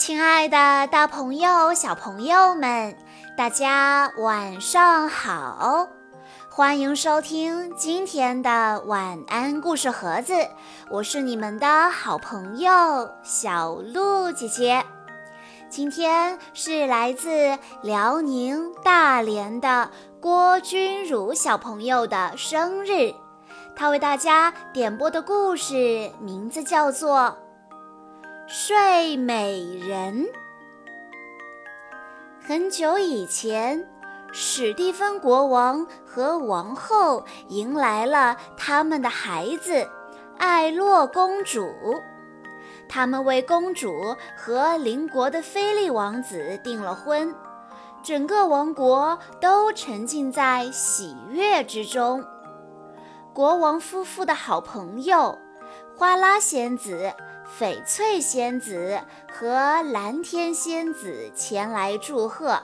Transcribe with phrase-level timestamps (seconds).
[0.00, 2.96] 亲爱的，大朋友、小朋友们，
[3.36, 5.90] 大家晚上好！
[6.48, 10.32] 欢迎收听今天的晚安故事盒子，
[10.90, 14.82] 我是你们的好朋友小鹿姐姐。
[15.68, 23.12] 今天是来自辽宁大连的郭君如小朋友的生日，
[23.76, 27.36] 他为大家点播的故事名字叫做。
[28.52, 30.26] 睡美人。
[32.42, 33.88] 很久以前，
[34.32, 39.88] 史蒂芬国王和王后迎来了他们的孩子
[40.36, 41.72] 艾洛公主。
[42.88, 47.32] 他们为公主和邻国的菲利王子订了婚，
[48.02, 52.24] 整个王国都沉浸在喜悦之中。
[53.32, 55.38] 国王夫妇的好朋友
[55.96, 57.14] 花拉仙子。
[57.58, 62.58] 翡翠仙子和蓝天仙子前来祝贺，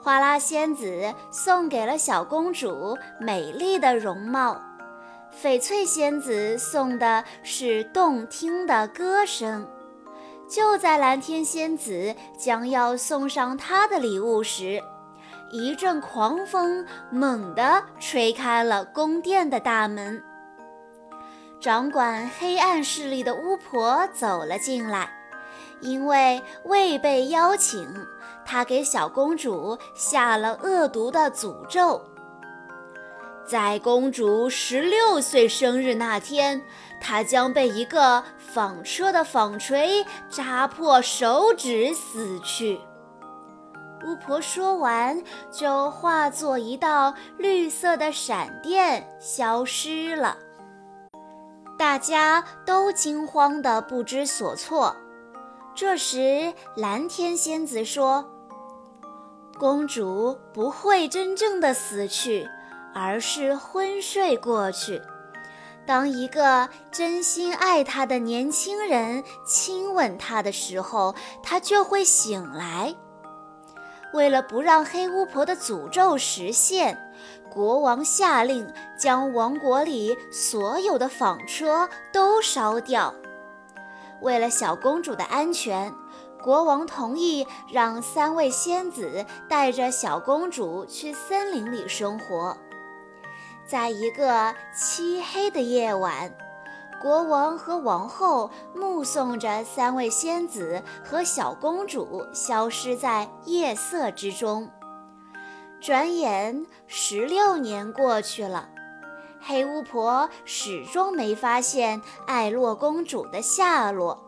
[0.00, 4.62] 花拉仙子送给了小公主美丽的容貌，
[5.42, 9.68] 翡翠仙子送的是动听的歌声。
[10.48, 14.80] 就在蓝天仙子将要送上她的礼物时，
[15.50, 20.22] 一阵狂风猛地吹开了宫殿的大门。
[21.58, 25.10] 掌管黑暗势力的巫婆走了进来，
[25.80, 27.88] 因为未被邀请，
[28.44, 32.00] 她给小公主下了恶毒的诅咒。
[33.44, 36.62] 在公主十六岁生日那天，
[37.00, 42.80] 她将被一个纺车的纺锤扎破手指死去。
[44.04, 45.20] 巫婆说完，
[45.50, 50.36] 就化作一道绿色的闪电消失了。
[51.78, 54.96] 大家都惊慌得不知所措。
[55.74, 58.24] 这时，蓝天仙子说
[59.58, 62.48] ：“公主不会真正的死去，
[62.94, 65.02] 而是昏睡过去。
[65.86, 72.96] 当一个真心爱她的年轻人亲吻她的时候，她就会醒来。”
[74.12, 76.98] 为了不让黑巫婆的诅咒实现，
[77.50, 83.14] 国王下令将王国里所有的纺车都烧掉。
[84.20, 85.92] 为了小公主的安全，
[86.42, 92.56] 国王同意让三位仙子带着小公主去森林里生活。
[93.66, 96.32] 在一个漆黑的夜晚。
[97.00, 104.70] 国王和王后目送着三位仙子和小公主消失在夜色之中。
[105.80, 108.68] 转眼十六年过去了，
[109.40, 114.26] 黑巫婆始终没发现艾洛公主的下落。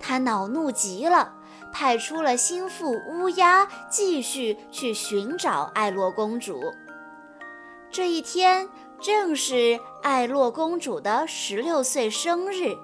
[0.00, 1.34] 她恼怒极了，
[1.72, 6.60] 派出了心腹乌鸦继续去寻找艾洛公主。
[7.90, 8.68] 这一天。
[9.00, 12.76] 正是艾洛公主的十六岁生日。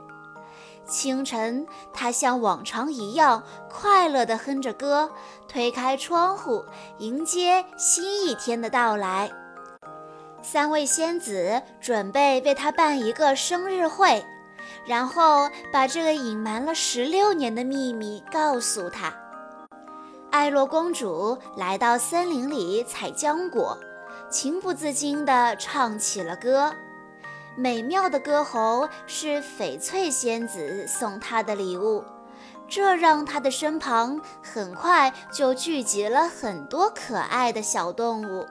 [0.87, 5.11] 清晨，她像往常一样快乐地哼着歌，
[5.49, 6.65] 推开窗户
[6.99, 9.31] 迎接新一天的到来。
[10.43, 14.23] 三位仙子准备为她办一个生日会，
[14.87, 19.13] 然后把这个隐瞒了十六年的秘密告诉她。
[20.31, 23.77] 艾洛公主来到森林里采浆果。
[24.31, 26.75] 情不自禁地唱起了歌，
[27.57, 32.05] 美妙的歌喉是翡翠仙子送她的礼物，
[32.69, 38.47] 这让她的身旁很快就聚集了很多可爱的小动物。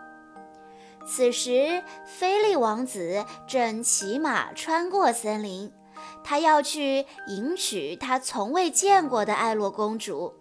[1.05, 5.73] 此时，菲利王子正骑马穿过森林，
[6.23, 10.33] 他要去迎娶他从未见过的艾洛公主。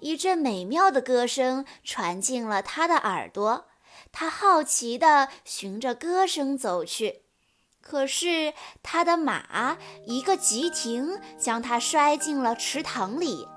[0.00, 3.66] 一阵美妙的歌声传进了他的耳朵。
[4.16, 7.22] 他好奇地循着歌声走去，
[7.82, 13.48] 可是他的马一个急停，将他摔进了池塘里。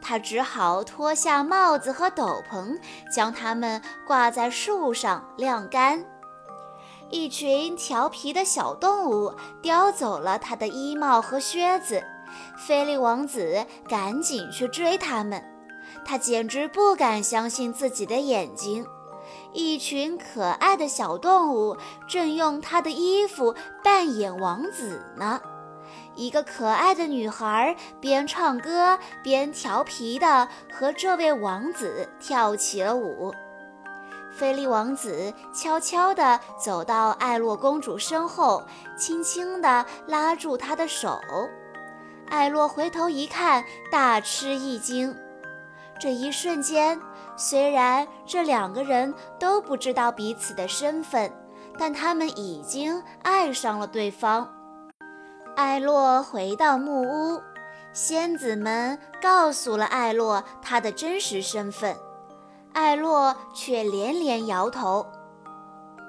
[0.00, 2.80] 他只好脱下帽子和斗篷，
[3.14, 6.02] 将它们挂在树上晾干。
[7.10, 12.02] 一群调皮的小动物叼走了他的衣帽和靴子，
[12.56, 15.44] 菲利王子赶紧去追他们。
[16.06, 18.86] 他简直不敢相信自己的眼睛。
[19.52, 21.76] 一群可爱的小动物
[22.08, 25.40] 正用他的衣服扮演王子呢。
[26.14, 33.34] 一个可爱的女孩边唱歌边调皮地和这位王子跳起了舞。
[34.32, 38.62] 菲利王子悄悄地走到艾洛公主身后，
[38.96, 41.20] 轻轻地拉住她的手。
[42.28, 45.16] 艾洛回头一看，大吃一惊。
[46.00, 46.98] 这一瞬间，
[47.36, 51.30] 虽然这两个人都不知道彼此的身份，
[51.78, 54.48] 但他们已经爱上了对方。
[55.56, 57.42] 艾洛回到木屋，
[57.92, 61.94] 仙子们告诉了艾洛他的真实身份，
[62.72, 65.06] 艾洛却连连摇头：“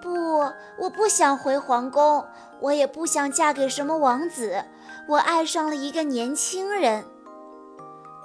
[0.02, 0.40] 不，
[0.80, 2.26] 我不想回皇宫，
[2.62, 4.64] 我也不想嫁给什么王子，
[5.10, 7.04] 我爱上了一个年轻人。”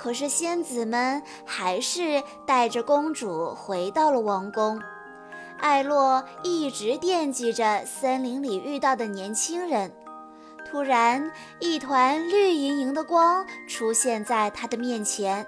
[0.07, 4.81] 可是仙子们还是带着公主回到了王宫。
[5.59, 9.93] 艾洛一直惦记着森林里遇到的年轻人。
[10.65, 15.45] 突然，一团绿莹莹的光出现在他的面前。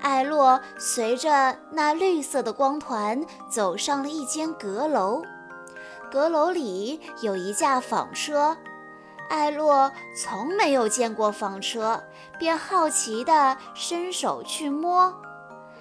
[0.00, 5.22] 艾洛随着那绿色的光团走上了一间阁楼。
[6.10, 8.56] 阁楼里有一架纺车。
[9.32, 12.04] 艾洛从没有见过纺车，
[12.38, 15.10] 便好奇地伸手去摸，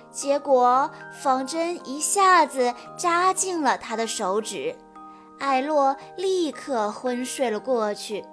[0.10, 0.90] 结果
[1.22, 4.74] 纺针一下子扎进了他的手指，
[5.38, 8.24] 艾洛立刻昏睡了过去。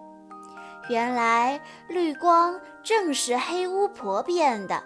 [0.88, 4.84] 原来绿光正是黑巫婆变的，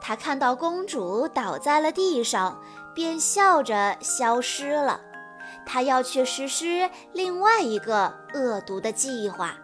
[0.00, 2.60] 她看到公主倒在了地上，
[2.96, 5.00] 便笑着消失了。
[5.66, 9.56] 他要去实施另外一个恶毒的计划。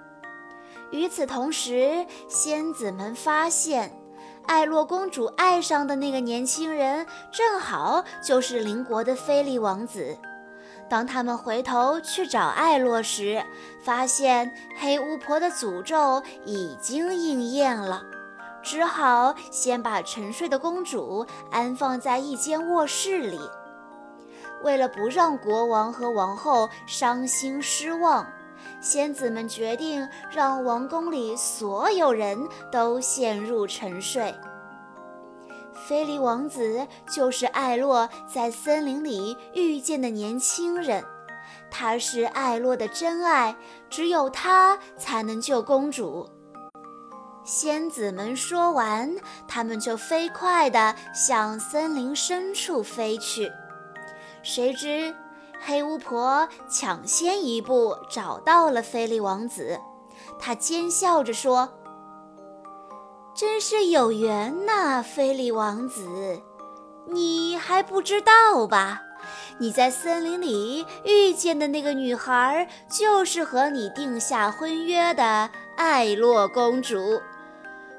[0.91, 3.99] 与此同时，仙子们发现，
[4.47, 10.19] 艾洛公主爱上的那个年轻人，正好就是邻国的菲利王子。
[10.91, 13.43] 当他们回头去找艾洛时，
[13.83, 18.03] 发现黑巫婆的诅咒已经应验了，
[18.63, 23.41] 只好先把沉睡的公主安放在一间卧室里。
[24.63, 28.27] 为了不让国王和王后伤心失望，
[28.81, 32.39] 仙子们决定让王宫里所有人
[32.71, 34.35] 都陷入沉睡。
[35.89, 41.05] 菲利王子就是艾洛在森林里遇见的年轻人，
[41.71, 43.57] 他是艾洛的真爱，
[43.91, 46.29] 只有他才能救公主。
[47.45, 49.13] 仙子们说完，
[49.49, 53.51] 他们就飞快地向森林深处飞去。
[54.43, 55.15] 谁知，
[55.65, 59.79] 黑巫婆抢先一步找到了菲利王子，
[60.39, 61.69] 她奸笑着说
[63.35, 66.43] ：“真是有缘呐，菲利王子，
[67.07, 69.03] 你还不知道吧？
[69.59, 77.21] 你在森林里遇见的那个女孩，就是和你定下婚约的艾洛公主。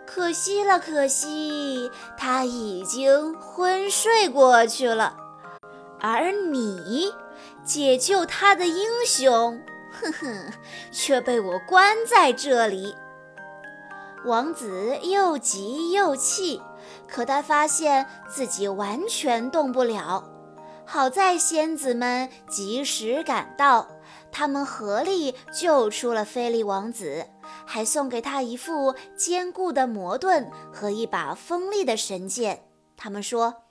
[0.05, 5.15] 可惜了，可惜，她已经昏睡过去了。”
[6.03, 7.13] 而你
[7.63, 10.51] 解救他的英雄，哼哼，
[10.91, 12.93] 却被我关在这里。
[14.25, 16.61] 王子又急又气，
[17.07, 20.29] 可他发现自己完全动不了。
[20.85, 23.87] 好在仙子们及时赶到，
[24.29, 27.27] 他们合力救出了菲利王子，
[27.65, 32.65] 还送给他一副坚固的魔盾和一把锋利的神剑。
[32.97, 33.63] 他们说：“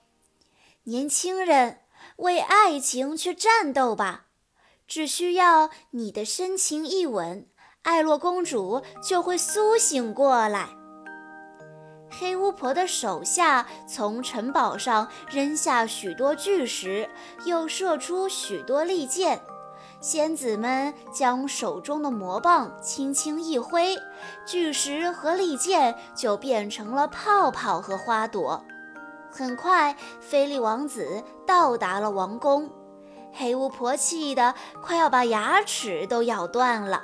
[0.85, 1.77] 年轻人。”
[2.17, 4.25] 为爱情去战斗吧！
[4.87, 7.47] 只需要你的深情一吻，
[7.83, 10.69] 艾洛公主就会苏醒过来。
[12.11, 17.09] 黑巫婆的手下从城堡上扔下许多巨石，
[17.45, 19.41] 又射出许多利剑。
[19.99, 23.97] 仙子们将手中的魔棒轻轻一挥，
[24.45, 28.63] 巨石和利剑就变成了泡泡和花朵。
[29.35, 32.69] 很快，菲利王子到达了王宫。
[33.33, 37.01] 黑巫婆气得快要把牙齿都咬断了。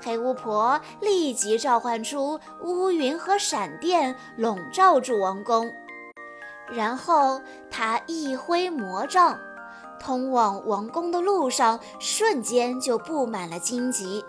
[0.00, 5.68] 黑巫婆立即召唤出乌云和闪电，笼罩住王宫。
[6.70, 7.40] 然后
[7.72, 9.36] 她一挥魔杖，
[9.98, 14.24] 通往王宫的路上瞬间就布满了荆棘。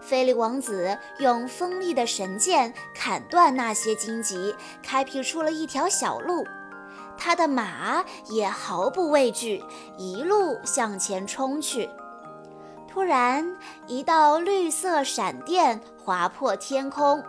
[0.00, 6.46] 菲利王子用锋利的神剑砍断那些荆棘，开辟出了一条小路。
[7.16, 9.62] 他的马也毫不畏惧，
[9.98, 11.88] 一路向前冲去。
[12.88, 17.22] 突然，一道绿色闪电划破天空，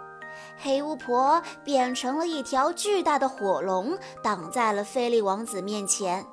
[0.58, 6.26] 黑巫婆变成了一条巨大的火龙，挡在了菲利王子面前。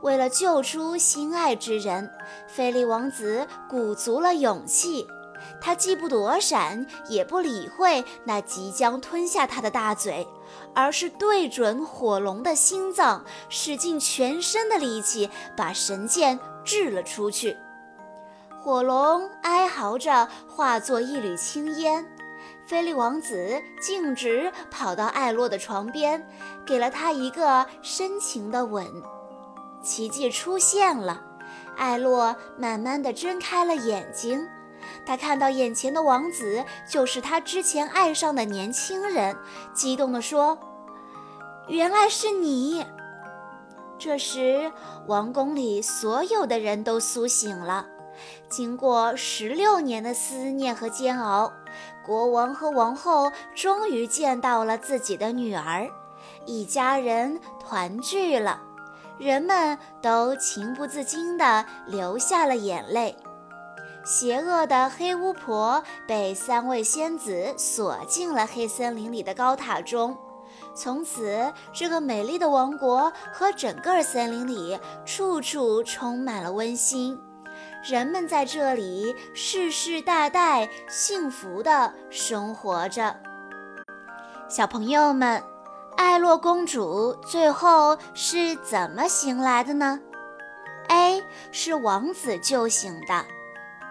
[0.00, 2.10] 为了救出心爱之人，
[2.46, 5.06] 菲利王子鼓足了勇气。
[5.64, 10.28] 他既不躲闪，也不理会那即将吞下他的大嘴，
[10.74, 17.56] 而是对准火龙的心脏，使尽全身的力气，把神剑掷了出去。
[18.60, 22.06] 火龙哀嚎着，化作一缕青烟。
[22.66, 26.22] 菲利王子径直跑到艾洛的床边，
[26.66, 28.86] 给了他一个深情的吻。
[29.82, 31.22] 奇迹出现了，
[31.78, 34.46] 艾洛慢慢地睁开了眼睛。
[35.06, 39.36] 他看到眼前的王子就是他之前爱上的年轻人，
[39.74, 40.58] 激动地说
[41.68, 42.84] ：“原来是你！”
[43.98, 44.72] 这时，
[45.06, 47.86] 王宫里所有的人都苏醒了。
[48.48, 51.52] 经过十六年的思念和煎熬，
[52.04, 55.88] 国王和王后终于见到了自己的女儿，
[56.44, 58.60] 一家人团聚了。
[59.18, 63.16] 人们都情不自禁地流下了眼泪。
[64.04, 70.16] 邪恶的黑巫婆被三位仙子锁进了黑森林里的高塔中。
[70.74, 77.18] 从此，这个美丽的王国和整个森林里处处充满了温馨。
[77.82, 83.16] 人们在这里世世代代幸福地生活着。
[84.48, 85.42] 小朋友们，
[85.96, 90.00] 艾洛公主最后是怎么醒来的呢
[90.88, 93.24] ？A 是王子救醒的。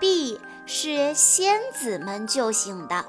[0.04, 3.06] B 是仙子们救醒的。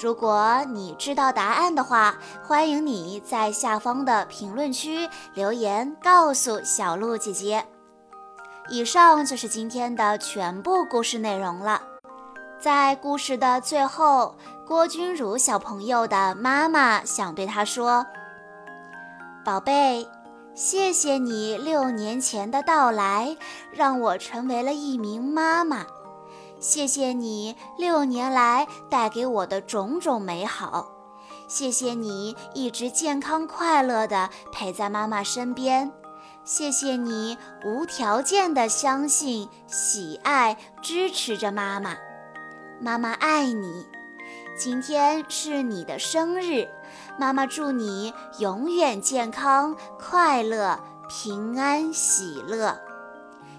[0.00, 7.66] 如果你知道答案的话，欢迎你在下方的评论区留言告诉小鹿姐姐。
[8.68, 11.82] 以上就是今天的全部故事内容了。
[12.60, 18.06] 在故事的最后，郭君如小朋友的妈妈想对他说
[19.44, 20.08] ：“宝贝，
[20.54, 23.36] 谢谢你六年前的到来，
[23.72, 25.84] 让我成为了一名妈妈。”
[26.64, 30.88] 谢谢你六年来带给我的种种美好，
[31.46, 35.92] 谢谢你一直健康快乐地陪在妈妈身边，
[36.42, 41.98] 谢谢你无条件地相信、喜爱、支持着妈妈，
[42.80, 43.86] 妈妈爱你。
[44.58, 46.66] 今天是你的生日，
[47.18, 50.80] 妈妈祝你永远健康、快乐、
[51.10, 52.80] 平安、喜乐。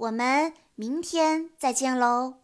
[0.00, 2.39] 我们明天再见喽！